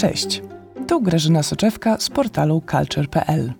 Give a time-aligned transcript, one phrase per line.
[0.00, 0.42] Cześć,
[0.86, 3.52] tu Grażyna Soczewka z portalu culture.pl.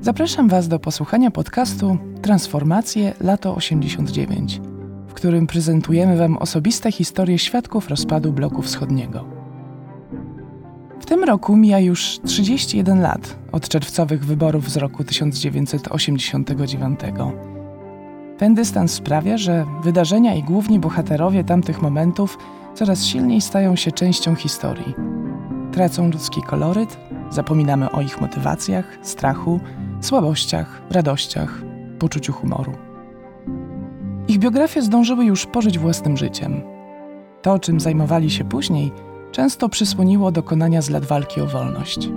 [0.00, 4.60] Zapraszam Was do posłuchania podcastu Transformacje lato 89,
[5.08, 9.24] w którym prezentujemy Wam osobiste historie świadków rozpadu bloku wschodniego.
[11.00, 17.00] W tym roku mija już 31 lat od czerwcowych wyborów z roku 1989.
[18.38, 22.38] Ten dystans sprawia, że wydarzenia i główni bohaterowie tamtych momentów
[22.74, 25.07] coraz silniej stają się częścią historii.
[25.78, 26.98] Tracą ludzki koloryt,
[27.30, 29.60] zapominamy o ich motywacjach, strachu,
[30.00, 31.62] słabościach, radościach,
[31.98, 32.72] poczuciu humoru.
[34.28, 36.62] Ich biografie zdążyły już pożyć własnym życiem.
[37.42, 38.92] To, czym zajmowali się później,
[39.32, 42.08] często przysłoniło dokonania z lat walki o wolność.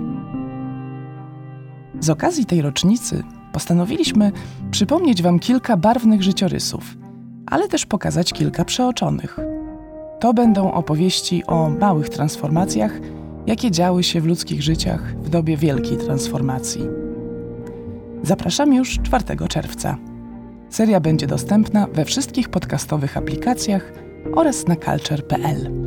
[2.00, 4.32] Z okazji tej rocznicy postanowiliśmy
[4.70, 6.96] przypomnieć Wam kilka barwnych życiorysów,
[7.46, 9.38] ale też pokazać kilka przeoczonych.
[10.20, 13.00] To będą opowieści o małych transformacjach,
[13.46, 16.82] jakie działy się w ludzkich życiach w dobie wielkiej transformacji.
[18.22, 19.96] Zapraszam już 4 czerwca.
[20.70, 23.92] Seria będzie dostępna we wszystkich podcastowych aplikacjach
[24.34, 25.81] oraz na culture.pl.